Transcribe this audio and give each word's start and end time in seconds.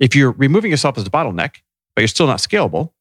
if 0.00 0.16
you're 0.16 0.32
removing 0.32 0.70
yourself 0.70 0.96
as 0.96 1.06
a 1.06 1.10
bottleneck, 1.10 1.56
but 1.94 2.00
you're 2.00 2.08
still 2.08 2.26
not 2.26 2.38
scalable, 2.38 2.92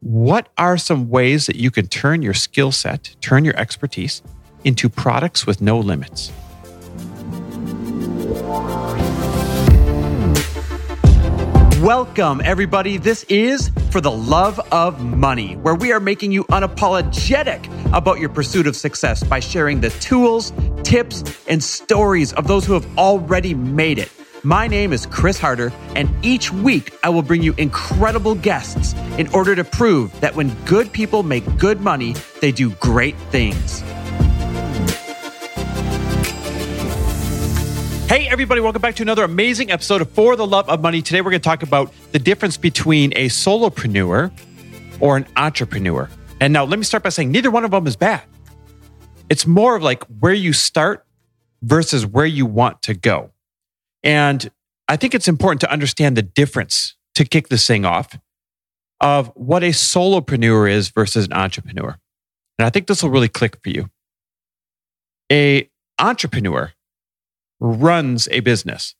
what 0.00 0.48
are 0.56 0.78
some 0.78 1.10
ways 1.10 1.46
that 1.46 1.56
you 1.56 1.70
can 1.70 1.88
turn 1.88 2.22
your 2.22 2.32
skill 2.32 2.72
set, 2.72 3.14
turn 3.20 3.44
your 3.44 3.54
expertise 3.58 4.22
into 4.64 4.88
products 4.88 5.46
with 5.46 5.60
no 5.60 5.78
limits? 5.78 6.32
Welcome, 11.82 12.40
everybody. 12.42 12.96
This 12.96 13.24
is 13.24 13.70
For 13.90 14.00
the 14.00 14.10
Love 14.10 14.58
of 14.72 15.04
Money, 15.04 15.56
where 15.56 15.74
we 15.74 15.92
are 15.92 16.00
making 16.00 16.32
you 16.32 16.44
unapologetic 16.44 17.92
about 17.92 18.20
your 18.20 18.30
pursuit 18.30 18.66
of 18.66 18.74
success 18.74 19.22
by 19.22 19.38
sharing 19.38 19.82
the 19.82 19.90
tools, 19.90 20.54
tips, 20.82 21.44
and 21.46 21.62
stories 21.62 22.32
of 22.32 22.48
those 22.48 22.64
who 22.64 22.72
have 22.72 22.86
already 22.96 23.52
made 23.52 23.98
it. 23.98 24.10
My 24.46 24.68
name 24.68 24.92
is 24.92 25.06
Chris 25.06 25.40
Harder, 25.40 25.72
and 25.96 26.06
each 26.22 26.52
week 26.52 26.94
I 27.02 27.08
will 27.08 27.22
bring 27.22 27.42
you 27.42 27.54
incredible 27.56 28.34
guests 28.34 28.92
in 29.16 29.26
order 29.28 29.56
to 29.56 29.64
prove 29.64 30.20
that 30.20 30.36
when 30.36 30.54
good 30.66 30.92
people 30.92 31.22
make 31.22 31.56
good 31.56 31.80
money, 31.80 32.14
they 32.42 32.52
do 32.52 32.68
great 32.72 33.16
things. 33.30 33.80
Hey, 38.06 38.28
everybody, 38.28 38.60
welcome 38.60 38.82
back 38.82 38.96
to 38.96 39.02
another 39.02 39.24
amazing 39.24 39.70
episode 39.70 40.02
of 40.02 40.10
For 40.10 40.36
the 40.36 40.46
Love 40.46 40.68
of 40.68 40.82
Money. 40.82 41.00
Today, 41.00 41.22
we're 41.22 41.30
going 41.30 41.40
to 41.40 41.48
talk 41.48 41.62
about 41.62 41.90
the 42.12 42.18
difference 42.18 42.58
between 42.58 43.14
a 43.16 43.30
solopreneur 43.30 44.30
or 45.00 45.16
an 45.16 45.24
entrepreneur. 45.38 46.10
And 46.42 46.52
now, 46.52 46.64
let 46.64 46.78
me 46.78 46.84
start 46.84 47.02
by 47.02 47.08
saying 47.08 47.30
neither 47.30 47.50
one 47.50 47.64
of 47.64 47.70
them 47.70 47.86
is 47.86 47.96
bad. 47.96 48.24
It's 49.30 49.46
more 49.46 49.74
of 49.74 49.82
like 49.82 50.04
where 50.20 50.34
you 50.34 50.52
start 50.52 51.06
versus 51.62 52.04
where 52.04 52.26
you 52.26 52.44
want 52.44 52.82
to 52.82 52.92
go. 52.92 53.30
And 54.04 54.50
I 54.86 54.96
think 54.96 55.14
it's 55.14 55.28
important 55.28 55.62
to 55.62 55.72
understand 55.72 56.16
the 56.16 56.22
difference 56.22 56.94
to 57.14 57.24
kick 57.24 57.48
this 57.48 57.66
thing 57.66 57.84
off 57.84 58.18
of 59.00 59.32
what 59.34 59.64
a 59.64 59.70
solopreneur 59.70 60.70
is 60.70 60.90
versus 60.90 61.26
an 61.26 61.32
entrepreneur. 61.32 61.98
And 62.58 62.66
I 62.66 62.70
think 62.70 62.86
this 62.86 63.02
will 63.02 63.10
really 63.10 63.28
click 63.28 63.58
for 63.62 63.70
you. 63.70 63.90
A 65.32 65.68
entrepreneur 65.98 66.72
runs 67.60 68.28
a 68.30 68.40
business. 68.40 68.94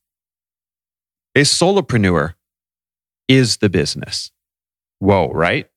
A 1.36 1.40
solopreneur 1.40 2.34
is 3.28 3.58
the 3.58 3.68
business. 3.68 4.32
Whoa, 5.00 5.30
right? 5.32 5.68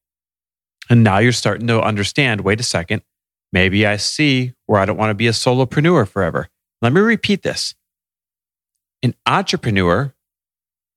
And 0.89 1.03
now 1.03 1.17
you're 1.17 1.31
starting 1.33 1.67
to 1.67 1.81
understand 1.81 2.41
wait 2.41 2.59
a 2.59 2.63
second, 2.63 3.01
maybe 3.51 3.85
I 3.85 3.97
see 3.97 4.53
where 4.67 4.79
I 4.79 4.85
don't 4.85 4.97
want 4.97 5.09
to 5.09 5.15
be 5.15 5.27
a 5.27 5.31
solopreneur 5.31 6.07
forever. 6.07 6.47
Let 6.81 6.93
me 6.93 7.01
repeat 7.01 7.43
this 7.43 7.75
an 9.03 9.15
entrepreneur 9.25 10.13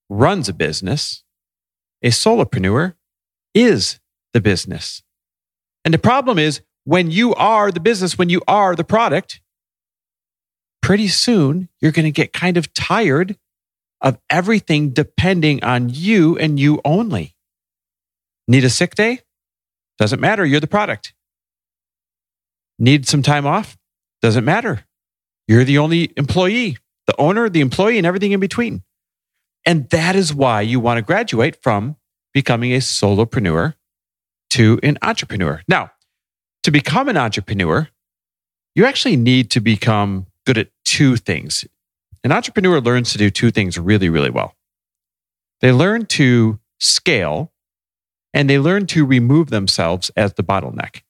runs 0.09 0.48
a 0.48 0.53
business, 0.53 1.23
a 2.03 2.09
solopreneur 2.09 2.95
is 3.55 4.01
the 4.33 4.41
business. 4.41 5.03
And 5.84 5.95
the 5.95 5.98
problem 5.98 6.39
is 6.39 6.61
when 6.84 7.11
you 7.11 7.34
are 7.34 7.70
the 7.70 7.81
business, 7.81 8.19
when 8.19 8.29
you 8.29 8.42
are 8.48 8.75
the 8.75 8.84
product, 8.84 9.41
pretty 10.83 11.09
soon 11.09 11.69
you're 11.81 11.92
going 11.92 12.05
to 12.05 12.11
get 12.11 12.33
kind 12.33 12.57
of 12.57 12.73
tired 12.73 13.37
of 14.01 14.19
everything 14.31 14.91
depending 14.91 15.62
on 15.62 15.89
you 15.91 16.39
and 16.39 16.59
you 16.59 16.81
only. 16.85 17.35
Need 18.48 18.64
a 18.64 18.70
sick 18.70 18.95
day? 18.95 19.20
Doesn't 19.98 20.20
matter. 20.20 20.45
You're 20.45 20.61
the 20.61 20.67
product. 20.67 21.14
Need 22.79 23.07
some 23.07 23.23
time 23.23 23.47
off? 23.47 23.77
Doesn't 24.23 24.45
matter. 24.45 24.87
You're 25.47 25.64
the 25.64 25.79
only 25.79 26.12
employee, 26.17 26.79
the 27.06 27.17
owner, 27.19 27.48
the 27.48 27.61
employee, 27.61 27.98
and 27.98 28.06
everything 28.06 28.33
in 28.33 28.41
between. 28.41 28.83
And 29.67 29.89
that 29.91 30.17
is 30.17 30.34
why 30.34 30.61
you 30.62 30.81
want 30.81 30.98
to 30.98 31.03
graduate 31.03 31.62
from 31.62 31.97
becoming 32.33 32.73
a 32.73 32.79
solopreneur 32.79 33.75
to 34.51 34.81
an 34.83 34.98
entrepreneur. 35.03 35.62
Now, 35.69 35.92
to 36.62 36.70
become 36.70 37.09
an 37.09 37.17
entrepreneur, 37.17 37.89
you 38.74 38.85
actually 38.85 39.17
need 39.17 39.51
to 39.52 39.61
become 39.61 40.27
good 40.47 40.58
at 40.58 40.70
two 40.85 41.17
things. 41.17 41.64
An 42.23 42.33
entrepreneur 42.33 42.80
learns 42.80 43.13
to 43.13 43.19
do 43.19 43.30
two 43.30 43.51
things 43.51 43.79
really, 43.79 44.08
really 44.08 44.30
well. 44.30 44.55
They 45.61 45.73
learn 45.73 46.07
to 46.07 46.58
scale 46.79 47.53
and 48.33 48.48
they 48.48 48.58
learn 48.58 48.86
to 48.86 49.05
remove 49.05 49.51
themselves 49.51 50.11
as 50.17 50.35
the 50.35 50.42
bottleneck. 50.42 51.03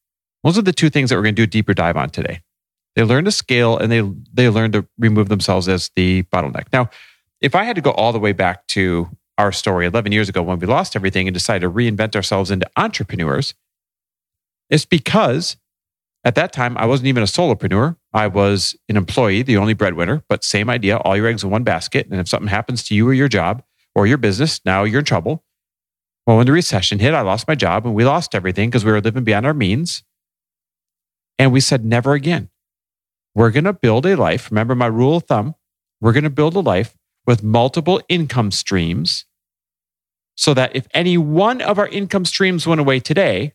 Those 0.42 0.58
are 0.58 0.62
the 0.62 0.72
two 0.72 0.90
things 0.90 1.10
that 1.10 1.16
we're 1.16 1.22
going 1.22 1.34
to 1.34 1.40
do 1.40 1.44
a 1.44 1.46
deeper 1.46 1.74
dive 1.74 1.96
on 1.96 2.10
today. 2.10 2.40
They 3.00 3.04
learn 3.04 3.24
to 3.24 3.32
scale 3.32 3.78
and 3.78 3.90
they, 3.90 4.02
they 4.30 4.50
learn 4.50 4.72
to 4.72 4.86
remove 4.98 5.30
themselves 5.30 5.68
as 5.68 5.90
the 5.96 6.22
bottleneck. 6.24 6.66
Now, 6.70 6.90
if 7.40 7.54
I 7.54 7.64
had 7.64 7.74
to 7.76 7.80
go 7.80 7.92
all 7.92 8.12
the 8.12 8.18
way 8.18 8.32
back 8.32 8.66
to 8.66 9.08
our 9.38 9.52
story 9.52 9.86
11 9.86 10.12
years 10.12 10.28
ago 10.28 10.42
when 10.42 10.58
we 10.58 10.66
lost 10.66 10.94
everything 10.94 11.26
and 11.26 11.32
decided 11.32 11.60
to 11.60 11.70
reinvent 11.70 12.14
ourselves 12.14 12.50
into 12.50 12.68
entrepreneurs, 12.76 13.54
it's 14.68 14.84
because 14.84 15.56
at 16.24 16.34
that 16.34 16.52
time, 16.52 16.76
I 16.76 16.84
wasn't 16.84 17.06
even 17.06 17.22
a 17.22 17.26
solopreneur. 17.26 17.96
I 18.12 18.26
was 18.26 18.76
an 18.90 18.98
employee, 18.98 19.40
the 19.40 19.56
only 19.56 19.72
breadwinner, 19.72 20.22
but 20.28 20.44
same 20.44 20.68
idea, 20.68 20.98
all 20.98 21.16
your 21.16 21.26
eggs 21.26 21.42
in 21.42 21.48
one 21.48 21.64
basket. 21.64 22.06
And 22.10 22.20
if 22.20 22.28
something 22.28 22.48
happens 22.48 22.82
to 22.82 22.94
you 22.94 23.08
or 23.08 23.14
your 23.14 23.28
job 23.28 23.62
or 23.94 24.06
your 24.06 24.18
business, 24.18 24.60
now 24.66 24.84
you're 24.84 24.98
in 24.98 25.06
trouble. 25.06 25.42
Well, 26.26 26.36
when 26.36 26.44
the 26.44 26.52
recession 26.52 26.98
hit, 26.98 27.14
I 27.14 27.22
lost 27.22 27.48
my 27.48 27.54
job 27.54 27.86
and 27.86 27.94
we 27.94 28.04
lost 28.04 28.34
everything 28.34 28.68
because 28.68 28.84
we 28.84 28.92
were 28.92 29.00
living 29.00 29.24
beyond 29.24 29.46
our 29.46 29.54
means. 29.54 30.04
And 31.38 31.50
we 31.50 31.60
said, 31.60 31.82
never 31.82 32.12
again. 32.12 32.50
We're 33.34 33.50
going 33.50 33.64
to 33.64 33.72
build 33.72 34.06
a 34.06 34.16
life. 34.16 34.50
Remember 34.50 34.74
my 34.74 34.86
rule 34.86 35.16
of 35.16 35.24
thumb 35.24 35.54
we're 36.00 36.12
going 36.12 36.24
to 36.24 36.30
build 36.30 36.56
a 36.56 36.60
life 36.60 36.96
with 37.26 37.42
multiple 37.42 38.00
income 38.08 38.50
streams 38.50 39.26
so 40.34 40.54
that 40.54 40.74
if 40.74 40.88
any 40.94 41.18
one 41.18 41.60
of 41.60 41.78
our 41.78 41.88
income 41.88 42.24
streams 42.24 42.66
went 42.66 42.80
away 42.80 42.98
today, 43.00 43.52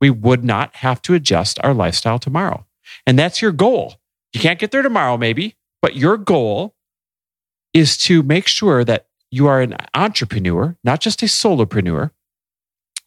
we 0.00 0.10
would 0.10 0.44
not 0.44 0.76
have 0.76 1.00
to 1.02 1.14
adjust 1.14 1.58
our 1.62 1.72
lifestyle 1.72 2.18
tomorrow. 2.18 2.66
And 3.06 3.18
that's 3.18 3.40
your 3.40 3.52
goal. 3.52 3.94
You 4.32 4.40
can't 4.40 4.58
get 4.58 4.72
there 4.72 4.82
tomorrow, 4.82 5.16
maybe, 5.16 5.56
but 5.80 5.96
your 5.96 6.16
goal 6.16 6.74
is 7.72 7.96
to 7.98 8.22
make 8.22 8.46
sure 8.46 8.84
that 8.84 9.06
you 9.30 9.46
are 9.46 9.60
an 9.60 9.76
entrepreneur, 9.94 10.76
not 10.82 11.00
just 11.00 11.22
a 11.22 11.26
solopreneur. 11.26 12.10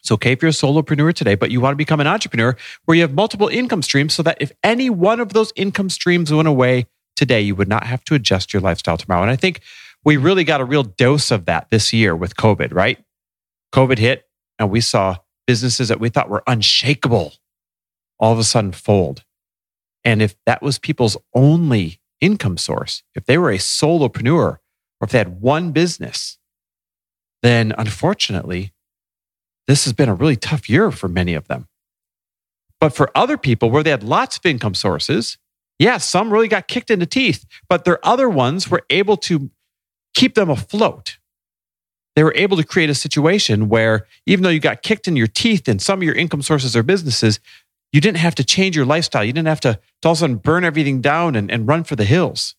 It's 0.01 0.11
okay 0.11 0.31
if 0.31 0.41
you're 0.41 0.49
a 0.49 0.51
solopreneur 0.51 1.13
today, 1.13 1.35
but 1.35 1.51
you 1.51 1.61
want 1.61 1.73
to 1.73 1.77
become 1.77 1.99
an 1.99 2.07
entrepreneur 2.07 2.55
where 2.85 2.95
you 2.95 3.01
have 3.01 3.13
multiple 3.13 3.47
income 3.47 3.83
streams 3.83 4.13
so 4.13 4.23
that 4.23 4.37
if 4.39 4.51
any 4.63 4.89
one 4.89 5.19
of 5.19 5.33
those 5.33 5.53
income 5.55 5.89
streams 5.89 6.33
went 6.33 6.47
away 6.47 6.87
today, 7.15 7.41
you 7.41 7.55
would 7.55 7.67
not 7.67 7.85
have 7.85 8.03
to 8.05 8.15
adjust 8.15 8.51
your 8.51 8.61
lifestyle 8.61 8.97
tomorrow. 8.97 9.21
And 9.21 9.31
I 9.31 9.35
think 9.35 9.61
we 10.03 10.17
really 10.17 10.43
got 10.43 10.59
a 10.59 10.65
real 10.65 10.83
dose 10.83 11.29
of 11.29 11.45
that 11.45 11.69
this 11.69 11.93
year 11.93 12.15
with 12.15 12.35
COVID, 12.35 12.73
right? 12.73 12.97
COVID 13.73 13.99
hit 13.99 14.27
and 14.57 14.71
we 14.71 14.81
saw 14.81 15.17
businesses 15.45 15.89
that 15.89 15.99
we 15.99 16.09
thought 16.09 16.29
were 16.29 16.43
unshakable 16.47 17.33
all 18.19 18.33
of 18.33 18.39
a 18.39 18.43
sudden 18.43 18.71
fold. 18.71 19.23
And 20.03 20.21
if 20.21 20.35
that 20.45 20.61
was 20.61 20.79
people's 20.79 21.17
only 21.35 21.99
income 22.19 22.57
source, 22.57 23.03
if 23.13 23.25
they 23.25 23.37
were 23.37 23.51
a 23.51 23.57
solopreneur 23.57 24.33
or 24.37 24.59
if 25.01 25.11
they 25.11 25.17
had 25.17 25.41
one 25.41 25.71
business, 25.71 26.37
then 27.41 27.73
unfortunately, 27.77 28.73
this 29.71 29.85
has 29.85 29.93
been 29.93 30.09
a 30.09 30.13
really 30.13 30.35
tough 30.35 30.69
year 30.69 30.91
for 30.91 31.07
many 31.07 31.33
of 31.33 31.47
them. 31.47 31.67
But 32.79 32.95
for 32.95 33.09
other 33.15 33.37
people 33.37 33.71
where 33.71 33.83
they 33.83 33.91
had 33.91 34.03
lots 34.03 34.37
of 34.37 34.45
income 34.45 34.73
sources, 34.73 35.37
yeah, 35.79 35.97
some 35.97 36.31
really 36.31 36.47
got 36.47 36.67
kicked 36.67 36.91
in 36.91 36.99
the 36.99 37.05
teeth, 37.05 37.45
but 37.69 37.85
their 37.85 38.05
other 38.05 38.29
ones 38.29 38.69
were 38.69 38.83
able 38.89 39.17
to 39.17 39.49
keep 40.13 40.35
them 40.35 40.49
afloat 40.49 41.17
they 42.15 42.23
were 42.23 42.33
able 42.35 42.57
to 42.57 42.63
create 42.63 42.89
a 42.89 42.95
situation 42.95 43.69
where 43.69 44.05
even 44.25 44.43
though 44.43 44.49
you 44.49 44.59
got 44.59 44.81
kicked 44.81 45.07
in 45.07 45.15
your 45.15 45.27
teeth 45.27 45.67
in 45.67 45.79
some 45.79 45.99
of 45.99 46.03
your 46.03 46.15
income 46.15 46.41
sources 46.41 46.75
or 46.75 46.83
businesses, 46.83 47.39
you 47.91 48.01
didn't 48.01 48.17
have 48.17 48.35
to 48.35 48.43
change 48.43 48.75
your 48.75 48.85
lifestyle. 48.85 49.23
You 49.23 49.33
didn't 49.33 49.47
have 49.47 49.61
to, 49.61 49.79
to 50.01 50.07
all 50.07 50.13
of 50.13 50.17
a 50.17 50.19
sudden 50.19 50.35
burn 50.37 50.63
everything 50.63 51.01
down 51.01 51.35
and, 51.35 51.49
and 51.49 51.67
run 51.67 51.83
for 51.83 51.95
the 51.95 52.05
hills. 52.05 52.55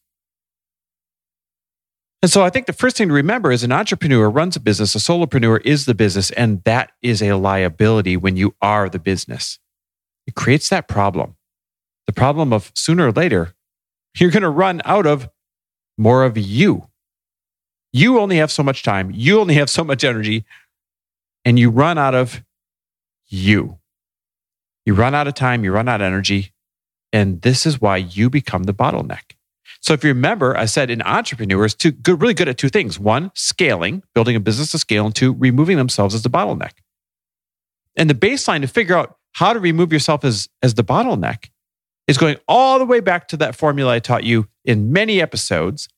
And 2.22 2.30
so 2.30 2.44
I 2.44 2.50
think 2.50 2.66
the 2.66 2.72
first 2.72 2.96
thing 2.96 3.08
to 3.08 3.14
remember 3.14 3.50
is 3.50 3.64
an 3.64 3.72
entrepreneur 3.72 4.30
runs 4.30 4.54
a 4.54 4.60
business, 4.60 4.94
a 4.94 4.98
solopreneur 4.98 5.60
is 5.64 5.86
the 5.86 5.94
business, 5.94 6.30
and 6.30 6.62
that 6.62 6.92
is 7.02 7.20
a 7.20 7.32
liability 7.32 8.16
when 8.16 8.36
you 8.36 8.54
are 8.62 8.88
the 8.88 9.00
business. 9.00 9.58
It 10.28 10.36
creates 10.36 10.68
that 10.68 10.86
problem. 10.86 11.34
The 12.06 12.12
problem 12.12 12.52
of 12.52 12.70
sooner 12.76 13.08
or 13.08 13.12
later, 13.12 13.54
you're 14.16 14.30
going 14.30 14.44
to 14.44 14.50
run 14.50 14.82
out 14.84 15.04
of 15.04 15.28
more 15.98 16.22
of 16.22 16.38
you. 16.38 16.88
You 17.92 18.20
only 18.20 18.36
have 18.36 18.52
so 18.52 18.62
much 18.62 18.84
time, 18.84 19.10
you 19.12 19.40
only 19.40 19.54
have 19.54 19.68
so 19.68 19.82
much 19.82 20.04
energy, 20.04 20.44
and 21.44 21.58
you 21.58 21.70
run 21.70 21.98
out 21.98 22.14
of 22.14 22.44
you. 23.26 23.78
You 24.86 24.94
run 24.94 25.14
out 25.14 25.26
of 25.26 25.34
time, 25.34 25.64
you 25.64 25.72
run 25.72 25.88
out 25.88 26.00
of 26.00 26.06
energy, 26.06 26.52
and 27.12 27.42
this 27.42 27.66
is 27.66 27.80
why 27.80 27.96
you 27.96 28.30
become 28.30 28.62
the 28.62 28.74
bottleneck. 28.74 29.34
So 29.82 29.94
if 29.94 30.04
you 30.04 30.08
remember, 30.08 30.56
I 30.56 30.66
said 30.66 30.90
in 30.90 31.02
entrepreneurs, 31.02 31.74
two 31.74 31.90
good, 31.90 32.22
really 32.22 32.34
good 32.34 32.48
at 32.48 32.56
two 32.56 32.68
things. 32.68 33.00
One, 33.00 33.32
scaling, 33.34 34.04
building 34.14 34.36
a 34.36 34.40
business 34.40 34.70
to 34.70 34.78
scale, 34.78 35.04
and 35.06 35.14
two, 35.14 35.34
removing 35.34 35.76
themselves 35.76 36.14
as 36.14 36.22
the 36.22 36.30
bottleneck. 36.30 36.72
And 37.96 38.08
the 38.08 38.14
baseline 38.14 38.60
to 38.60 38.68
figure 38.68 38.96
out 38.96 39.16
how 39.32 39.52
to 39.52 39.58
remove 39.58 39.92
yourself 39.92 40.24
as, 40.24 40.48
as 40.62 40.74
the 40.74 40.84
bottleneck 40.84 41.50
is 42.06 42.16
going 42.16 42.36
all 42.46 42.78
the 42.78 42.84
way 42.84 43.00
back 43.00 43.26
to 43.28 43.36
that 43.38 43.56
formula 43.56 43.92
I 43.92 43.98
taught 43.98 44.24
you 44.24 44.48
in 44.64 44.92
many 44.92 45.20
episodes 45.20 45.88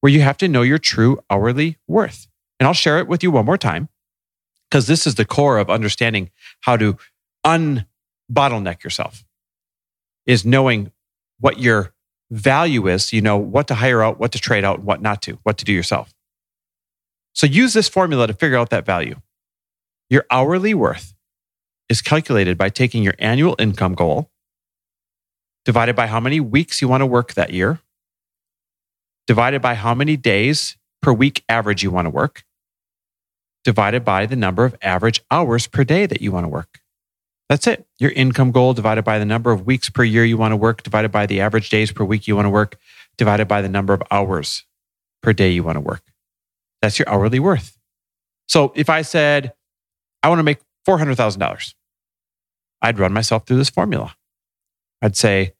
where 0.00 0.12
you 0.12 0.22
have 0.22 0.38
to 0.38 0.48
know 0.48 0.62
your 0.62 0.78
true 0.78 1.18
hourly 1.28 1.78
worth. 1.86 2.26
And 2.58 2.66
I'll 2.66 2.74
share 2.74 2.98
it 2.98 3.06
with 3.06 3.22
you 3.22 3.30
one 3.30 3.44
more 3.44 3.58
time 3.58 3.88
because 4.70 4.86
this 4.86 5.06
is 5.06 5.16
the 5.16 5.24
core 5.24 5.58
of 5.58 5.68
understanding 5.68 6.30
how 6.60 6.76
to 6.78 6.96
unbottleneck 7.44 8.82
yourself 8.82 9.24
is 10.24 10.44
knowing 10.44 10.90
what 11.38 11.58
your 11.58 11.92
value 12.30 12.86
is. 12.88 13.06
So 13.06 13.16
you 13.16 13.22
know 13.22 13.36
what 13.36 13.68
to 13.68 13.74
hire 13.74 14.02
out, 14.02 14.18
what 14.18 14.32
to 14.32 14.38
trade 14.38 14.64
out, 14.64 14.82
what 14.82 15.00
not 15.00 15.22
to, 15.22 15.38
what 15.42 15.58
to 15.58 15.64
do 15.64 15.72
yourself. 15.72 16.12
So 17.34 17.46
use 17.46 17.74
this 17.74 17.88
formula 17.88 18.26
to 18.26 18.32
figure 18.32 18.56
out 18.56 18.70
that 18.70 18.86
value. 18.86 19.20
Your 20.08 20.24
hourly 20.30 20.74
worth 20.74 21.14
is 21.88 22.02
calculated 22.02 22.56
by 22.56 22.68
taking 22.68 23.02
your 23.02 23.14
annual 23.18 23.56
income 23.58 23.94
goal 23.94 24.30
divided 25.66 25.96
by 25.96 26.06
how 26.06 26.20
many 26.20 26.38
weeks 26.38 26.80
you 26.80 26.86
want 26.86 27.02
to 27.02 27.06
work 27.06 27.34
that 27.34 27.52
year, 27.52 27.80
divided 29.26 29.60
by 29.60 29.74
how 29.74 29.92
many 29.94 30.16
days 30.16 30.76
per 31.02 31.12
week 31.12 31.44
average 31.48 31.82
you 31.82 31.90
want 31.90 32.06
to 32.06 32.10
work, 32.10 32.44
divided 33.64 34.04
by 34.04 34.24
the 34.26 34.36
number 34.36 34.64
of 34.64 34.76
average 34.80 35.20
hours 35.28 35.66
per 35.66 35.82
day 35.82 36.06
that 36.06 36.22
you 36.22 36.30
want 36.30 36.44
to 36.44 36.48
work. 36.48 36.80
That's 37.48 37.66
it. 37.66 37.86
Your 37.98 38.10
income 38.10 38.50
goal 38.50 38.74
divided 38.74 39.04
by 39.04 39.18
the 39.18 39.24
number 39.24 39.52
of 39.52 39.66
weeks 39.66 39.88
per 39.88 40.02
year 40.02 40.24
you 40.24 40.36
want 40.36 40.52
to 40.52 40.56
work, 40.56 40.82
divided 40.82 41.12
by 41.12 41.26
the 41.26 41.40
average 41.40 41.70
days 41.70 41.92
per 41.92 42.04
week 42.04 42.26
you 42.26 42.34
want 42.34 42.46
to 42.46 42.50
work, 42.50 42.76
divided 43.16 43.46
by 43.46 43.62
the 43.62 43.68
number 43.68 43.94
of 43.94 44.02
hours 44.10 44.64
per 45.22 45.32
day 45.32 45.50
you 45.50 45.62
want 45.62 45.76
to 45.76 45.80
work. 45.80 46.02
That's 46.82 46.98
your 46.98 47.08
hourly 47.08 47.38
worth. 47.38 47.78
So 48.48 48.72
if 48.74 48.90
I 48.90 49.02
said, 49.02 49.52
I 50.22 50.28
want 50.28 50.40
to 50.40 50.44
make 50.44 50.58
$400,000, 50.86 51.74
I'd 52.82 52.98
run 52.98 53.12
myself 53.12 53.46
through 53.46 53.58
this 53.58 53.70
formula. 53.70 54.16
I'd 55.00 55.16
say, 55.16 55.54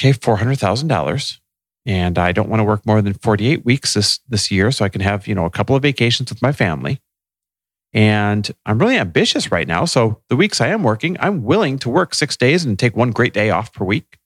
okay, 0.00 0.12
$400,000. 0.12 1.38
And 1.84 2.18
I 2.18 2.32
don't 2.32 2.48
want 2.48 2.60
to 2.60 2.64
work 2.64 2.86
more 2.86 3.02
than 3.02 3.14
48 3.14 3.64
weeks 3.64 3.94
this, 3.94 4.20
this 4.28 4.50
year. 4.50 4.70
So 4.70 4.84
I 4.84 4.88
can 4.88 5.00
have, 5.00 5.26
you 5.26 5.34
know, 5.34 5.44
a 5.44 5.50
couple 5.50 5.74
of 5.74 5.82
vacations 5.82 6.30
with 6.30 6.40
my 6.40 6.52
family. 6.52 7.00
And 7.94 8.50
I'm 8.64 8.78
really 8.78 8.96
ambitious 8.96 9.52
right 9.52 9.68
now. 9.68 9.84
So 9.84 10.22
the 10.28 10.36
weeks 10.36 10.60
I 10.60 10.68
am 10.68 10.82
working, 10.82 11.16
I'm 11.20 11.44
willing 11.44 11.78
to 11.80 11.90
work 11.90 12.14
six 12.14 12.36
days 12.36 12.64
and 12.64 12.78
take 12.78 12.96
one 12.96 13.10
great 13.10 13.34
day 13.34 13.50
off 13.50 13.72
per 13.72 13.84
week. 13.84 14.18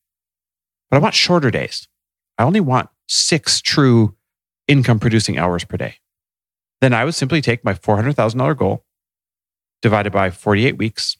But 0.91 0.99
I 0.99 1.01
want 1.01 1.15
shorter 1.15 1.51
days. 1.51 1.89
I 2.39 2.45
only 2.45 2.61
want 2.61 2.89
six 3.09 3.61
true 3.61 4.15
income 4.69 5.01
producing 5.01 5.39
hours 5.39 5.65
per 5.65 5.77
day. 5.77 5.97
Then 6.81 6.93
I 6.93 7.05
would 7.05 7.15
simply 7.15 7.41
take 7.41 7.65
my 7.65 7.75
$400,000 7.75 8.57
goal 8.57 8.85
divided 9.83 10.13
by 10.13 10.31
48 10.31 10.79
weeks, 10.79 11.17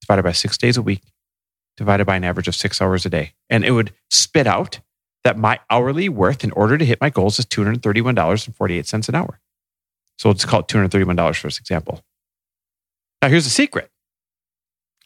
divided 0.00 0.22
by 0.22 0.32
six 0.32 0.58
days 0.58 0.76
a 0.76 0.82
week, 0.82 1.02
divided 1.76 2.04
by 2.04 2.16
an 2.16 2.24
average 2.24 2.48
of 2.48 2.54
six 2.54 2.82
hours 2.82 3.06
a 3.06 3.10
day. 3.10 3.32
And 3.48 3.64
it 3.64 3.70
would 3.70 3.92
spit 4.10 4.46
out 4.46 4.80
that 5.24 5.38
my 5.38 5.60
hourly 5.70 6.08
worth 6.08 6.44
in 6.44 6.52
order 6.52 6.76
to 6.78 6.84
hit 6.84 7.00
my 7.00 7.10
goals 7.10 7.38
is 7.38 7.46
$231.48 7.46 9.08
an 9.08 9.14
hour. 9.14 9.40
So 10.16 10.28
let's 10.28 10.44
call 10.44 10.60
it 10.60 10.68
$231 10.68 11.36
for 11.36 11.46
this 11.46 11.58
example. 11.58 12.02
Now, 13.22 13.28
here's 13.28 13.44
the 13.44 13.50
secret 13.50 13.90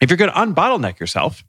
if 0.00 0.10
you're 0.10 0.16
going 0.16 0.30
to 0.30 0.36
unbottleneck 0.36 0.98
yourself, 0.98 1.44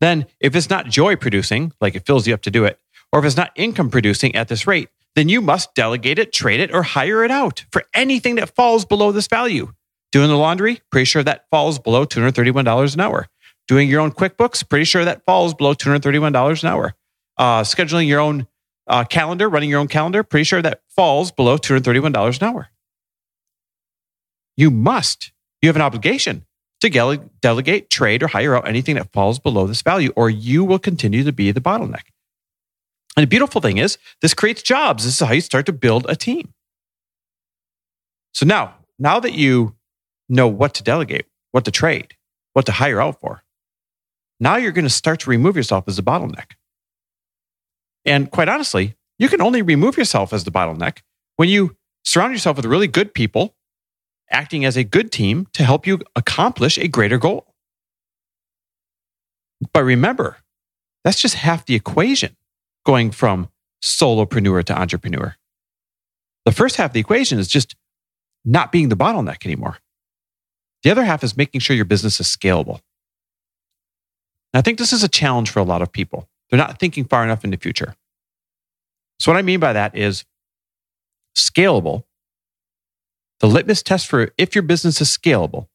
then 0.00 0.26
if 0.40 0.56
it's 0.56 0.70
not 0.70 0.86
joy 0.86 1.16
producing, 1.16 1.72
like 1.80 1.94
it 1.94 2.06
fills 2.06 2.26
you 2.26 2.34
up 2.34 2.42
to 2.42 2.50
do 2.50 2.64
it, 2.64 2.78
or 3.12 3.20
if 3.20 3.26
it's 3.26 3.36
not 3.36 3.52
income 3.54 3.90
producing 3.90 4.34
at 4.34 4.48
this 4.48 4.66
rate, 4.66 4.88
then 5.14 5.28
you 5.28 5.40
must 5.40 5.74
delegate 5.74 6.18
it, 6.18 6.32
trade 6.32 6.60
it, 6.60 6.72
or 6.72 6.82
hire 6.82 7.24
it 7.24 7.30
out 7.30 7.64
for 7.70 7.82
anything 7.92 8.36
that 8.36 8.54
falls 8.54 8.84
below 8.84 9.12
this 9.12 9.26
value. 9.26 9.72
Doing 10.12 10.28
the 10.28 10.36
laundry, 10.36 10.80
pretty 10.90 11.04
sure 11.04 11.22
that 11.22 11.46
falls 11.50 11.78
below 11.78 12.04
$231 12.04 12.94
an 12.94 13.00
hour. 13.00 13.26
Doing 13.68 13.88
your 13.88 14.00
own 14.00 14.10
QuickBooks, 14.10 14.68
pretty 14.68 14.84
sure 14.84 15.04
that 15.04 15.24
falls 15.24 15.54
below 15.54 15.74
$231 15.74 16.62
an 16.62 16.68
hour. 16.68 16.94
Uh, 17.36 17.62
scheduling 17.62 18.08
your 18.08 18.20
own 18.20 18.46
uh, 18.90 19.04
calendar, 19.04 19.48
running 19.48 19.70
your 19.70 19.80
own 19.80 19.88
calendar, 19.88 20.22
pretty 20.22 20.44
sure 20.44 20.60
that 20.60 20.82
falls 20.88 21.30
below 21.30 21.56
$231 21.56 22.40
an 22.40 22.48
hour. 22.48 22.68
You 24.56 24.70
must, 24.70 25.32
you 25.62 25.68
have 25.68 25.76
an 25.76 25.82
obligation 25.82 26.44
to 26.80 27.20
delegate, 27.40 27.90
trade, 27.90 28.22
or 28.22 28.28
hire 28.28 28.56
out 28.56 28.66
anything 28.66 28.96
that 28.96 29.12
falls 29.12 29.38
below 29.38 29.66
this 29.66 29.82
value, 29.82 30.12
or 30.16 30.28
you 30.28 30.64
will 30.64 30.78
continue 30.78 31.22
to 31.24 31.32
be 31.32 31.52
the 31.52 31.60
bottleneck. 31.60 32.04
And 33.16 33.22
the 33.24 33.28
beautiful 33.28 33.60
thing 33.60 33.78
is, 33.78 33.98
this 34.22 34.34
creates 34.34 34.62
jobs. 34.62 35.04
This 35.04 35.20
is 35.20 35.26
how 35.26 35.32
you 35.32 35.40
start 35.40 35.66
to 35.66 35.72
build 35.72 36.06
a 36.08 36.16
team. 36.16 36.52
So 38.32 38.46
now, 38.46 38.76
now 38.98 39.20
that 39.20 39.34
you 39.34 39.76
know 40.28 40.48
what 40.48 40.74
to 40.74 40.82
delegate, 40.82 41.26
what 41.52 41.64
to 41.64 41.70
trade, 41.70 42.14
what 42.54 42.66
to 42.66 42.72
hire 42.72 43.00
out 43.00 43.20
for, 43.20 43.42
now 44.38 44.56
you're 44.56 44.72
going 44.72 44.84
to 44.84 44.90
start 44.90 45.20
to 45.20 45.30
remove 45.30 45.56
yourself 45.56 45.84
as 45.86 45.98
a 45.98 46.02
bottleneck. 46.02 46.52
And 48.04 48.30
quite 48.30 48.48
honestly, 48.48 48.96
you 49.18 49.28
can 49.28 49.40
only 49.40 49.62
remove 49.62 49.96
yourself 49.96 50.32
as 50.32 50.44
the 50.44 50.50
bottleneck 50.50 50.98
when 51.36 51.48
you 51.48 51.76
surround 52.04 52.32
yourself 52.32 52.56
with 52.56 52.66
really 52.66 52.88
good 52.88 53.14
people 53.14 53.54
acting 54.30 54.64
as 54.64 54.76
a 54.76 54.84
good 54.84 55.10
team 55.10 55.46
to 55.52 55.64
help 55.64 55.86
you 55.86 55.98
accomplish 56.14 56.78
a 56.78 56.88
greater 56.88 57.18
goal. 57.18 57.54
But 59.72 59.84
remember, 59.84 60.38
that's 61.04 61.20
just 61.20 61.34
half 61.34 61.66
the 61.66 61.74
equation 61.74 62.36
going 62.86 63.10
from 63.10 63.48
solopreneur 63.82 64.64
to 64.64 64.78
entrepreneur. 64.78 65.36
The 66.44 66.52
first 66.52 66.76
half 66.76 66.90
of 66.90 66.94
the 66.94 67.00
equation 67.00 67.38
is 67.38 67.48
just 67.48 67.76
not 68.44 68.72
being 68.72 68.88
the 68.88 68.96
bottleneck 68.96 69.44
anymore. 69.44 69.78
The 70.82 70.90
other 70.90 71.04
half 71.04 71.22
is 71.22 71.36
making 71.36 71.60
sure 71.60 71.76
your 71.76 71.84
business 71.84 72.20
is 72.20 72.26
scalable. 72.26 72.80
And 74.52 74.58
I 74.58 74.62
think 74.62 74.78
this 74.78 74.92
is 74.92 75.04
a 75.04 75.08
challenge 75.08 75.50
for 75.50 75.60
a 75.60 75.64
lot 75.64 75.82
of 75.82 75.92
people. 75.92 76.28
They're 76.50 76.58
not 76.58 76.78
thinking 76.78 77.04
far 77.04 77.24
enough 77.24 77.44
in 77.44 77.50
the 77.50 77.56
future. 77.56 77.94
So, 79.18 79.30
what 79.30 79.38
I 79.38 79.42
mean 79.42 79.60
by 79.60 79.72
that 79.72 79.96
is 79.96 80.24
scalable. 81.36 82.04
The 83.38 83.46
litmus 83.46 83.82
test 83.82 84.06
for 84.06 84.32
if 84.36 84.54
your 84.54 84.62
business 84.62 85.00
is 85.00 85.08
scalable 85.08 85.68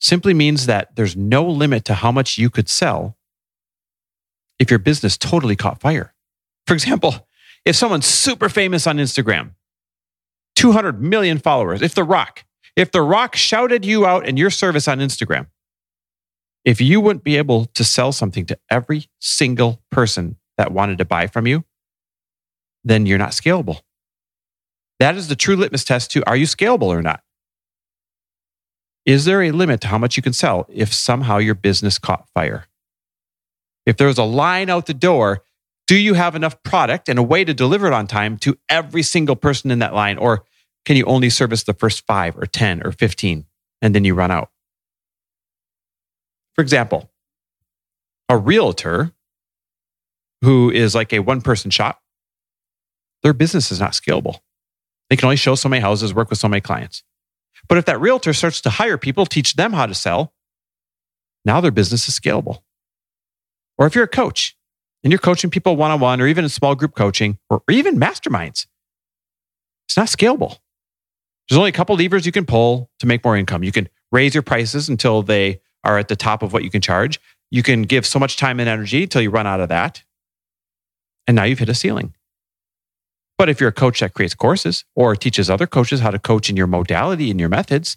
simply 0.00 0.34
means 0.34 0.66
that 0.66 0.96
there's 0.96 1.16
no 1.16 1.46
limit 1.46 1.84
to 1.86 1.94
how 1.94 2.12
much 2.12 2.36
you 2.36 2.50
could 2.50 2.68
sell 2.68 3.16
if 4.58 4.70
your 4.70 4.78
business 4.78 5.16
totally 5.16 5.56
caught 5.56 5.80
fire. 5.80 6.14
For 6.66 6.74
example, 6.74 7.26
if 7.64 7.76
someone's 7.76 8.06
super 8.06 8.48
famous 8.48 8.86
on 8.86 8.98
Instagram, 8.98 9.52
200 10.56 11.00
million 11.00 11.38
followers, 11.38 11.82
if 11.82 11.94
The 11.94 12.04
Rock, 12.04 12.44
if 12.76 12.90
The 12.90 13.02
Rock 13.02 13.36
shouted 13.36 13.84
you 13.84 14.04
out 14.06 14.26
and 14.26 14.38
your 14.38 14.50
service 14.50 14.86
on 14.86 14.98
Instagram, 14.98 15.46
if 16.64 16.80
you 16.80 17.00
wouldn't 17.00 17.24
be 17.24 17.36
able 17.36 17.66
to 17.66 17.84
sell 17.84 18.12
something 18.12 18.46
to 18.46 18.58
every 18.70 19.06
single 19.20 19.82
person 19.90 20.36
that 20.56 20.72
wanted 20.72 20.98
to 20.98 21.04
buy 21.04 21.26
from 21.26 21.46
you, 21.46 21.64
then 22.84 23.06
you're 23.06 23.18
not 23.18 23.32
scalable. 23.32 23.80
That 25.00 25.16
is 25.16 25.28
the 25.28 25.36
true 25.36 25.56
litmus 25.56 25.84
test 25.84 26.10
to 26.12 26.26
are 26.28 26.36
you 26.36 26.46
scalable 26.46 26.84
or 26.84 27.02
not? 27.02 27.20
Is 29.04 29.26
there 29.26 29.42
a 29.42 29.50
limit 29.50 29.82
to 29.82 29.88
how 29.88 29.98
much 29.98 30.16
you 30.16 30.22
can 30.22 30.32
sell 30.32 30.66
if 30.70 30.92
somehow 30.92 31.38
your 31.38 31.54
business 31.54 31.98
caught 31.98 32.28
fire? 32.32 32.66
If 33.84 33.98
there 33.98 34.06
was 34.06 34.18
a 34.18 34.24
line 34.24 34.70
out 34.70 34.86
the 34.86 34.94
door, 34.94 35.42
do 35.86 35.96
you 35.96 36.14
have 36.14 36.34
enough 36.34 36.62
product 36.62 37.10
and 37.10 37.18
a 37.18 37.22
way 37.22 37.44
to 37.44 37.52
deliver 37.52 37.86
it 37.86 37.92
on 37.92 38.06
time 38.06 38.38
to 38.38 38.56
every 38.70 39.02
single 39.02 39.36
person 39.36 39.70
in 39.70 39.80
that 39.80 39.92
line? 39.92 40.16
Or 40.16 40.44
can 40.86 40.96
you 40.96 41.04
only 41.04 41.28
service 41.28 41.64
the 41.64 41.74
first 41.74 42.06
five 42.06 42.38
or 42.38 42.46
10 42.46 42.86
or 42.86 42.92
15 42.92 43.44
and 43.82 43.94
then 43.94 44.04
you 44.04 44.14
run 44.14 44.30
out? 44.30 44.50
For 46.54 46.62
example, 46.62 47.10
a 48.28 48.36
realtor 48.36 49.12
who 50.42 50.70
is 50.70 50.94
like 50.94 51.12
a 51.12 51.20
one 51.20 51.40
person 51.40 51.70
shop, 51.70 52.00
their 53.22 53.32
business 53.32 53.72
is 53.72 53.80
not 53.80 53.92
scalable. 53.92 54.40
They 55.10 55.16
can 55.16 55.26
only 55.26 55.36
show 55.36 55.54
so 55.54 55.68
many 55.68 55.80
houses, 55.80 56.14
work 56.14 56.30
with 56.30 56.38
so 56.38 56.48
many 56.48 56.60
clients. 56.60 57.02
But 57.68 57.78
if 57.78 57.84
that 57.86 58.00
realtor 58.00 58.32
starts 58.32 58.60
to 58.62 58.70
hire 58.70 58.98
people, 58.98 59.26
teach 59.26 59.54
them 59.54 59.72
how 59.72 59.86
to 59.86 59.94
sell, 59.94 60.34
now 61.44 61.60
their 61.60 61.70
business 61.70 62.08
is 62.08 62.18
scalable. 62.18 62.62
Or 63.78 63.86
if 63.86 63.94
you're 63.94 64.04
a 64.04 64.08
coach 64.08 64.56
and 65.02 65.12
you're 65.12 65.18
coaching 65.18 65.50
people 65.50 65.76
one 65.76 65.90
on 65.90 66.00
one 66.00 66.20
or 66.20 66.26
even 66.26 66.44
in 66.44 66.48
small 66.48 66.74
group 66.74 66.94
coaching 66.94 67.38
or 67.50 67.62
even 67.70 67.98
masterminds, 67.98 68.66
it's 69.88 69.96
not 69.96 70.06
scalable. 70.06 70.58
There's 71.48 71.58
only 71.58 71.70
a 71.70 71.74
couple 71.74 71.96
levers 71.96 72.24
you 72.24 72.32
can 72.32 72.46
pull 72.46 72.90
to 73.00 73.06
make 73.06 73.24
more 73.24 73.36
income. 73.36 73.64
You 73.64 73.72
can 73.72 73.88
raise 74.12 74.34
your 74.34 74.42
prices 74.42 74.88
until 74.88 75.22
they 75.22 75.60
are 75.84 75.98
at 75.98 76.08
the 76.08 76.16
top 76.16 76.42
of 76.42 76.52
what 76.52 76.64
you 76.64 76.70
can 76.70 76.80
charge. 76.80 77.20
You 77.50 77.62
can 77.62 77.82
give 77.82 78.06
so 78.06 78.18
much 78.18 78.36
time 78.36 78.58
and 78.58 78.68
energy 78.68 79.04
until 79.04 79.22
you 79.22 79.30
run 79.30 79.46
out 79.46 79.60
of 79.60 79.68
that. 79.68 80.02
And 81.26 81.34
now 81.36 81.44
you've 81.44 81.58
hit 81.58 81.68
a 81.68 81.74
ceiling. 81.74 82.14
But 83.36 83.48
if 83.48 83.60
you're 83.60 83.70
a 83.70 83.72
coach 83.72 84.00
that 84.00 84.14
creates 84.14 84.34
courses 84.34 84.84
or 84.94 85.16
teaches 85.16 85.50
other 85.50 85.66
coaches 85.66 86.00
how 86.00 86.10
to 86.10 86.18
coach 86.18 86.48
in 86.48 86.56
your 86.56 86.66
modality 86.66 87.30
and 87.30 87.40
your 87.40 87.48
methods, 87.48 87.96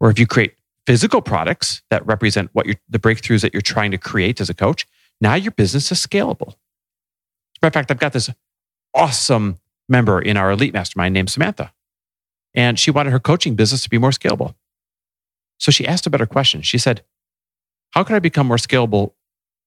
or 0.00 0.10
if 0.10 0.18
you 0.18 0.26
create 0.26 0.54
physical 0.86 1.20
products 1.20 1.82
that 1.90 2.06
represent 2.06 2.50
what 2.52 2.66
the 2.88 2.98
breakthroughs 2.98 3.42
that 3.42 3.52
you're 3.52 3.60
trying 3.60 3.90
to 3.90 3.98
create 3.98 4.40
as 4.40 4.48
a 4.48 4.54
coach, 4.54 4.86
now 5.20 5.34
your 5.34 5.52
business 5.52 5.90
is 5.90 5.98
scalable. 5.98 6.54
Of 7.62 7.72
fact, 7.72 7.90
I've 7.90 7.98
got 7.98 8.12
this 8.12 8.30
awesome 8.94 9.58
member 9.88 10.20
in 10.20 10.36
our 10.36 10.50
elite 10.50 10.72
mastermind 10.72 11.14
named 11.14 11.30
Samantha, 11.30 11.72
and 12.54 12.78
she 12.78 12.90
wanted 12.90 13.10
her 13.10 13.18
coaching 13.18 13.54
business 13.54 13.82
to 13.82 13.90
be 13.90 13.98
more 13.98 14.10
scalable. 14.10 14.54
So 15.58 15.70
she 15.70 15.86
asked 15.86 16.06
a 16.06 16.10
better 16.10 16.26
question. 16.26 16.62
She 16.62 16.78
said, 16.78 17.02
How 17.90 18.04
can 18.04 18.16
I 18.16 18.20
become 18.20 18.46
more 18.46 18.56
scalable? 18.56 19.12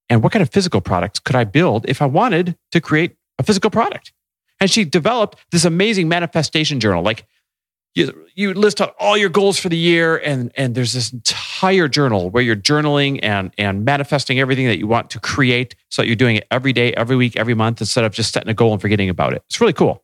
And 0.10 0.24
what 0.24 0.32
kind 0.32 0.44
of 0.44 0.50
physical 0.50 0.82
products 0.82 1.20
could 1.20 1.36
I 1.36 1.44
build 1.44 1.86
if 1.88 2.02
I 2.02 2.06
wanted 2.06 2.58
to 2.72 2.82
create 2.82 3.16
a 3.38 3.44
physical 3.44 3.70
product? 3.70 4.12
And 4.60 4.70
she 4.70 4.84
developed 4.84 5.38
this 5.52 5.66
amazing 5.66 6.08
manifestation 6.08 6.80
journal. 6.80 7.04
Like 7.04 7.26
you, 7.96 8.26
you 8.36 8.54
list 8.54 8.80
out 8.80 8.96
all 9.00 9.18
your 9.18 9.30
goals 9.30 9.60
for 9.60 9.68
the 9.68 9.78
year, 9.78 10.18
and, 10.18 10.52
and 10.56 10.76
there's 10.76 10.94
this 10.94 11.12
entire 11.12 11.88
journal 11.88 12.30
where 12.30 12.42
you're 12.42 12.56
journaling 12.56 13.20
and, 13.22 13.54
and 13.58 13.84
manifesting 13.84 14.40
everything 14.40 14.68
that 14.68 14.78
you 14.78 14.88
want 14.88 15.10
to 15.10 15.20
create 15.20 15.76
so 15.90 16.02
that 16.02 16.08
you're 16.08 16.16
doing 16.16 16.38
it 16.38 16.48
every 16.52 16.72
day, 16.72 16.94
every 16.94 17.16
week, 17.18 17.36
every 17.36 17.54
month 17.54 17.82
instead 17.82 18.06
of 18.06 18.14
just 18.14 18.32
setting 18.32 18.50
a 18.50 18.54
goal 18.54 18.72
and 18.72 18.82
forgetting 18.82 19.10
about 19.10 19.34
it. 19.34 19.44
It's 19.48 19.60
really 19.60 19.74
cool. 19.74 20.04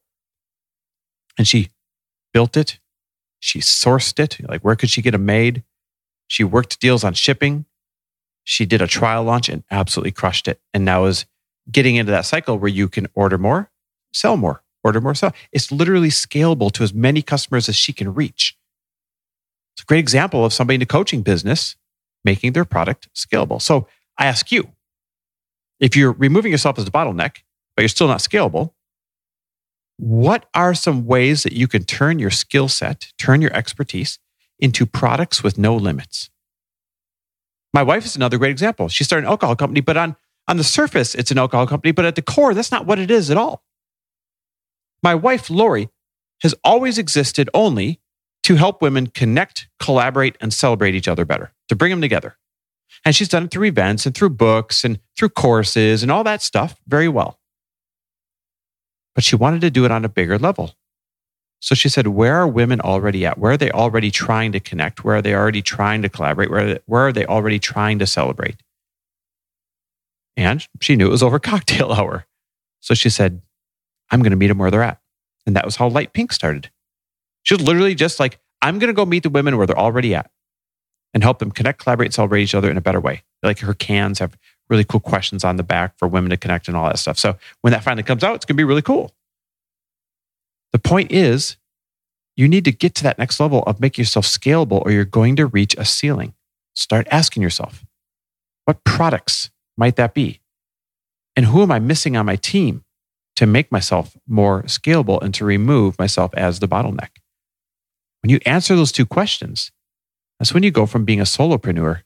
And 1.37 1.47
she 1.47 1.69
built 2.33 2.57
it, 2.57 2.79
she 3.39 3.59
sourced 3.59 4.19
it. 4.19 4.37
Like, 4.49 4.61
where 4.61 4.75
could 4.75 4.89
she 4.89 5.01
get 5.01 5.15
it 5.15 5.19
made? 5.19 5.63
She 6.27 6.43
worked 6.43 6.79
deals 6.79 7.03
on 7.03 7.13
shipping. 7.13 7.65
She 8.43 8.65
did 8.65 8.81
a 8.81 8.87
trial 8.87 9.23
launch 9.23 9.49
and 9.49 9.63
absolutely 9.71 10.11
crushed 10.11 10.47
it. 10.47 10.61
And 10.73 10.85
now 10.85 11.05
is 11.05 11.25
getting 11.71 11.95
into 11.95 12.11
that 12.11 12.25
cycle 12.25 12.57
where 12.57 12.69
you 12.69 12.87
can 12.87 13.07
order 13.13 13.37
more, 13.37 13.71
sell 14.13 14.37
more, 14.37 14.63
order 14.83 15.01
more, 15.01 15.15
sell. 15.15 15.33
It's 15.51 15.71
literally 15.71 16.09
scalable 16.09 16.71
to 16.73 16.83
as 16.83 16.93
many 16.93 17.21
customers 17.21 17.67
as 17.67 17.75
she 17.75 17.93
can 17.93 18.13
reach. 18.13 18.57
It's 19.75 19.83
a 19.83 19.85
great 19.85 19.99
example 19.99 20.45
of 20.45 20.53
somebody 20.53 20.75
in 20.75 20.79
the 20.79 20.85
coaching 20.85 21.21
business 21.21 21.75
making 22.23 22.53
their 22.53 22.65
product 22.65 23.09
scalable. 23.13 23.61
So 23.61 23.87
I 24.17 24.25
ask 24.25 24.51
you, 24.51 24.69
if 25.79 25.95
you're 25.95 26.13
removing 26.13 26.51
yourself 26.51 26.79
as 26.79 26.87
a 26.87 26.91
bottleneck, 26.91 27.37
but 27.75 27.83
you're 27.83 27.89
still 27.89 28.07
not 28.07 28.19
scalable, 28.19 28.73
what 29.97 30.47
are 30.53 30.73
some 30.73 31.05
ways 31.05 31.43
that 31.43 31.53
you 31.53 31.67
can 31.67 31.83
turn 31.83 32.19
your 32.19 32.31
skill 32.31 32.67
set, 32.67 33.11
turn 33.17 33.41
your 33.41 33.53
expertise 33.53 34.19
into 34.59 34.85
products 34.85 35.43
with 35.43 35.57
no 35.57 35.75
limits? 35.75 36.29
My 37.73 37.83
wife 37.83 38.05
is 38.05 38.15
another 38.15 38.37
great 38.37 38.51
example. 38.51 38.89
She 38.89 39.03
started 39.03 39.25
an 39.25 39.31
alcohol 39.31 39.55
company, 39.55 39.81
but 39.81 39.97
on, 39.97 40.15
on 40.47 40.57
the 40.57 40.63
surface, 40.63 41.15
it's 41.15 41.31
an 41.31 41.37
alcohol 41.37 41.67
company, 41.67 41.91
but 41.91 42.05
at 42.05 42.15
the 42.15 42.21
core, 42.21 42.53
that's 42.53 42.71
not 42.71 42.85
what 42.85 42.99
it 42.99 43.11
is 43.11 43.29
at 43.29 43.37
all. 43.37 43.63
My 45.03 45.13
wife, 45.13 45.49
Lori, 45.49 45.89
has 46.41 46.55
always 46.63 46.97
existed 46.97 47.49
only 47.53 47.99
to 48.43 48.55
help 48.55 48.81
women 48.81 49.07
connect, 49.07 49.67
collaborate, 49.79 50.37
and 50.39 50.53
celebrate 50.53 50.95
each 50.95 51.07
other 51.07 51.25
better, 51.25 51.53
to 51.67 51.75
bring 51.75 51.91
them 51.91 52.01
together. 52.01 52.37
And 53.05 53.15
she's 53.15 53.29
done 53.29 53.43
it 53.43 53.51
through 53.51 53.65
events 53.65 54.05
and 54.05 54.15
through 54.15 54.31
books 54.31 54.83
and 54.83 54.99
through 55.17 55.29
courses 55.29 56.01
and 56.01 56.11
all 56.11 56.23
that 56.23 56.41
stuff 56.41 56.79
very 56.87 57.07
well 57.07 57.39
but 59.17 59.23
she 59.23 59.35
wanted 59.35 59.61
to 59.61 59.71
do 59.71 59.83
it 59.83 59.89
on 59.89 60.05
a 60.05 60.09
bigger 60.09 60.37
level. 60.37 60.75
So 61.59 61.75
she 61.75 61.89
said, 61.89 62.07
Where 62.07 62.35
are 62.35 62.47
women 62.47 62.81
already 62.81 63.25
at? 63.25 63.37
Where 63.37 63.53
are 63.53 63.57
they 63.57 63.71
already 63.71 64.11
trying 64.11 64.51
to 64.51 64.59
connect? 64.59 65.03
Where 65.03 65.17
are 65.17 65.21
they 65.21 65.33
already 65.33 65.61
trying 65.61 66.01
to 66.03 66.09
collaborate? 66.09 66.49
Where 66.49 66.59
are 66.59 66.73
they, 66.73 66.79
where 66.85 67.07
are 67.07 67.13
they 67.13 67.25
already 67.25 67.59
trying 67.59 67.99
to 67.99 68.07
celebrate? 68.07 68.57
And 70.35 70.65
she 70.81 70.95
knew 70.95 71.07
it 71.07 71.11
was 71.11 71.23
over 71.23 71.39
cocktail 71.39 71.91
hour. 71.91 72.25
So 72.79 72.93
she 72.93 73.09
said, 73.09 73.41
I'm 74.11 74.21
going 74.21 74.31
to 74.31 74.37
meet 74.37 74.47
them 74.47 74.59
where 74.59 74.71
they're 74.71 74.83
at. 74.83 75.01
And 75.45 75.55
that 75.55 75.65
was 75.65 75.77
how 75.77 75.87
Lite 75.87 76.13
Pink 76.13 76.31
started. 76.31 76.69
She 77.43 77.53
was 77.53 77.63
literally 77.63 77.95
just 77.95 78.19
like, 78.19 78.39
I'm 78.61 78.79
going 78.79 78.89
to 78.89 78.93
go 78.93 79.05
meet 79.05 79.23
the 79.23 79.29
women 79.29 79.57
where 79.57 79.65
they're 79.65 79.77
already 79.77 80.13
at 80.13 80.29
and 81.13 81.23
help 81.23 81.39
them 81.39 81.51
connect, 81.51 81.79
collaborate, 81.79 82.13
celebrate 82.13 82.43
each 82.43 82.55
other 82.55 82.69
in 82.69 82.77
a 82.77 82.81
better 82.81 82.99
way. 82.99 83.23
Like 83.43 83.59
her 83.59 83.73
cans 83.73 84.19
have 84.19 84.37
really 84.69 84.83
cool 84.83 84.99
questions 84.99 85.43
on 85.43 85.55
the 85.55 85.63
back 85.63 85.97
for 85.97 86.07
women 86.07 86.29
to 86.29 86.37
connect 86.37 86.67
and 86.67 86.75
all 86.75 86.85
that 86.87 86.99
stuff. 86.99 87.17
So 87.17 87.37
when 87.61 87.71
that 87.71 87.83
finally 87.83 88.03
comes 88.03 88.23
out, 88.23 88.35
it's 88.35 88.45
going 88.45 88.55
to 88.55 88.59
be 88.59 88.65
really 88.65 88.81
cool. 88.81 89.13
The 90.73 90.79
point 90.79 91.11
is, 91.11 91.57
you 92.35 92.47
need 92.47 92.65
to 92.65 92.71
get 92.71 92.93
to 92.95 93.03
that 93.03 93.17
next 93.17 93.39
level 93.39 93.63
of 93.63 93.79
making 93.79 94.03
yourself 94.03 94.25
scalable 94.25 94.83
or 94.85 94.91
you're 94.91 95.05
going 95.05 95.35
to 95.37 95.47
reach 95.47 95.75
a 95.77 95.85
ceiling. 95.85 96.33
Start 96.75 97.07
asking 97.09 97.41
yourself, 97.41 97.83
what 98.65 98.83
products 98.83 99.49
might 99.77 99.95
that 99.95 100.13
be? 100.13 100.41
And 101.35 101.47
who 101.47 101.63
am 101.63 101.71
I 101.71 101.79
missing 101.79 102.15
on 102.15 102.25
my 102.25 102.35
team 102.35 102.83
to 103.35 103.45
make 103.45 103.71
myself 103.71 104.15
more 104.27 104.63
scalable 104.63 105.21
and 105.21 105.33
to 105.35 105.45
remove 105.45 105.97
myself 105.97 106.33
as 106.35 106.59
the 106.59 106.67
bottleneck? 106.67 107.09
When 108.21 108.29
you 108.29 108.39
answer 108.45 108.75
those 108.75 108.91
two 108.91 109.05
questions, 109.05 109.71
that's 110.37 110.53
when 110.53 110.63
you 110.63 110.71
go 110.71 110.85
from 110.85 111.05
being 111.05 111.21
a 111.21 111.23
solopreneur 111.23 112.01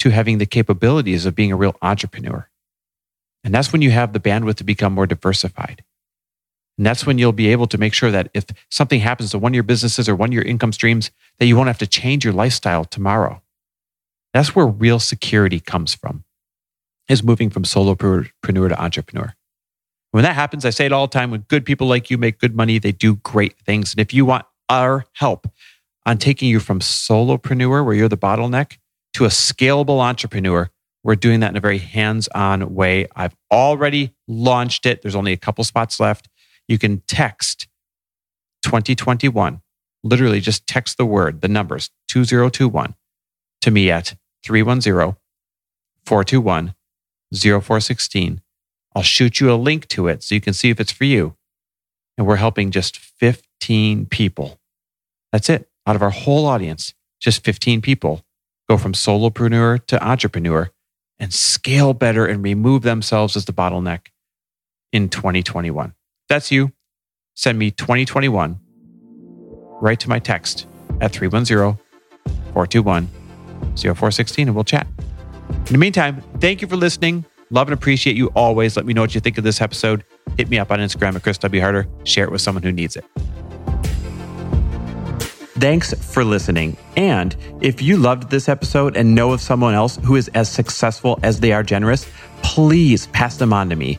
to 0.00 0.10
having 0.10 0.38
the 0.38 0.46
capabilities 0.46 1.26
of 1.26 1.34
being 1.34 1.52
a 1.52 1.56
real 1.56 1.76
entrepreneur. 1.82 2.48
And 3.44 3.54
that's 3.54 3.72
when 3.72 3.82
you 3.82 3.90
have 3.92 4.12
the 4.12 4.20
bandwidth 4.20 4.56
to 4.56 4.64
become 4.64 4.92
more 4.92 5.06
diversified. 5.06 5.84
And 6.82 6.86
that's 6.88 7.06
when 7.06 7.16
you'll 7.16 7.30
be 7.30 7.46
able 7.46 7.68
to 7.68 7.78
make 7.78 7.94
sure 7.94 8.10
that 8.10 8.28
if 8.34 8.44
something 8.68 8.98
happens 8.98 9.30
to 9.30 9.38
one 9.38 9.52
of 9.52 9.54
your 9.54 9.62
businesses 9.62 10.08
or 10.08 10.16
one 10.16 10.30
of 10.30 10.32
your 10.32 10.42
income 10.42 10.72
streams, 10.72 11.12
that 11.38 11.46
you 11.46 11.56
won't 11.56 11.68
have 11.68 11.78
to 11.78 11.86
change 11.86 12.24
your 12.24 12.34
lifestyle 12.34 12.84
tomorrow. 12.84 13.40
That's 14.32 14.56
where 14.56 14.66
real 14.66 14.98
security 14.98 15.60
comes 15.60 15.94
from, 15.94 16.24
is 17.08 17.22
moving 17.22 17.50
from 17.50 17.62
solopreneur 17.62 18.68
to 18.68 18.82
entrepreneur. 18.82 19.36
When 20.10 20.24
that 20.24 20.34
happens, 20.34 20.64
I 20.64 20.70
say 20.70 20.86
it 20.86 20.92
all 20.92 21.06
the 21.06 21.16
time 21.16 21.30
when 21.30 21.42
good 21.42 21.64
people 21.64 21.86
like 21.86 22.10
you 22.10 22.18
make 22.18 22.40
good 22.40 22.56
money, 22.56 22.80
they 22.80 22.90
do 22.90 23.14
great 23.14 23.56
things. 23.60 23.92
And 23.92 24.00
if 24.00 24.12
you 24.12 24.24
want 24.24 24.44
our 24.68 25.04
help 25.12 25.48
on 26.04 26.18
taking 26.18 26.48
you 26.48 26.58
from 26.58 26.80
solopreneur, 26.80 27.84
where 27.84 27.94
you're 27.94 28.08
the 28.08 28.16
bottleneck, 28.16 28.78
to 29.14 29.24
a 29.24 29.28
scalable 29.28 30.00
entrepreneur. 30.00 30.68
We're 31.04 31.14
doing 31.14 31.38
that 31.40 31.50
in 31.50 31.56
a 31.56 31.60
very 31.60 31.78
hands 31.78 32.26
on 32.34 32.74
way. 32.74 33.06
I've 33.14 33.36
already 33.52 34.16
launched 34.26 34.84
it. 34.84 35.02
There's 35.02 35.14
only 35.14 35.32
a 35.32 35.36
couple 35.36 35.62
spots 35.62 36.00
left. 36.00 36.28
You 36.68 36.78
can 36.78 37.02
text 37.06 37.68
2021, 38.62 39.60
literally 40.02 40.40
just 40.40 40.66
text 40.66 40.96
the 40.96 41.06
word, 41.06 41.40
the 41.40 41.48
numbers 41.48 41.90
2021 42.08 42.94
to 43.62 43.70
me 43.70 43.90
at 43.90 44.14
310 44.44 45.16
421 46.04 46.74
0416. 47.32 48.40
I'll 48.94 49.02
shoot 49.02 49.40
you 49.40 49.52
a 49.52 49.54
link 49.54 49.88
to 49.88 50.08
it 50.08 50.22
so 50.22 50.34
you 50.34 50.40
can 50.40 50.52
see 50.52 50.70
if 50.70 50.80
it's 50.80 50.92
for 50.92 51.04
you. 51.04 51.36
And 52.18 52.26
we're 52.26 52.36
helping 52.36 52.70
just 52.70 52.98
15 52.98 54.06
people. 54.06 54.60
That's 55.32 55.48
it. 55.48 55.68
Out 55.86 55.96
of 55.96 56.02
our 56.02 56.10
whole 56.10 56.44
audience, 56.46 56.92
just 57.20 57.44
15 57.44 57.80
people 57.80 58.22
go 58.68 58.76
from 58.76 58.92
solopreneur 58.92 59.84
to 59.86 60.06
entrepreneur 60.06 60.70
and 61.18 61.32
scale 61.32 61.94
better 61.94 62.26
and 62.26 62.42
remove 62.42 62.82
themselves 62.82 63.36
as 63.36 63.46
the 63.46 63.52
bottleneck 63.52 64.08
in 64.92 65.08
2021. 65.08 65.94
That's 66.28 66.50
you. 66.50 66.72
Send 67.34 67.58
me 67.58 67.70
2021 67.70 68.58
right 69.80 69.98
to 69.98 70.08
my 70.08 70.18
text 70.18 70.66
at 71.00 71.12
310 71.12 71.78
421 72.52 73.08
0416 73.76 74.48
and 74.48 74.54
we'll 74.54 74.64
chat. 74.64 74.86
In 75.48 75.72
the 75.72 75.78
meantime, 75.78 76.22
thank 76.40 76.62
you 76.62 76.68
for 76.68 76.76
listening. 76.76 77.24
Love 77.50 77.68
and 77.68 77.74
appreciate 77.74 78.16
you 78.16 78.28
always. 78.28 78.76
Let 78.76 78.86
me 78.86 78.94
know 78.94 79.02
what 79.02 79.14
you 79.14 79.20
think 79.20 79.36
of 79.38 79.44
this 79.44 79.60
episode. 79.60 80.04
Hit 80.38 80.48
me 80.48 80.58
up 80.58 80.70
on 80.70 80.78
Instagram 80.78 81.14
at 81.16 81.22
Chris 81.22 81.38
W. 81.38 81.60
Harder. 81.60 81.86
Share 82.04 82.24
it 82.24 82.32
with 82.32 82.40
someone 82.40 82.62
who 82.62 82.72
needs 82.72 82.96
it. 82.96 83.04
Thanks 85.58 85.92
for 85.94 86.24
listening. 86.24 86.76
And 86.96 87.36
if 87.60 87.82
you 87.82 87.96
loved 87.96 88.30
this 88.30 88.48
episode 88.48 88.96
and 88.96 89.14
know 89.14 89.32
of 89.32 89.40
someone 89.40 89.74
else 89.74 89.96
who 90.02 90.16
is 90.16 90.28
as 90.28 90.50
successful 90.50 91.20
as 91.22 91.40
they 91.40 91.52
are 91.52 91.62
generous, 91.62 92.08
please 92.42 93.06
pass 93.08 93.36
them 93.36 93.52
on 93.52 93.68
to 93.68 93.76
me. 93.76 93.98